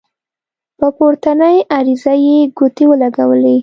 په 0.79 0.87
پورتنۍ 0.97 1.57
عریضه 1.77 2.13
یې 2.25 2.37
ګوتې 2.57 2.85
ولګولې. 2.87 3.57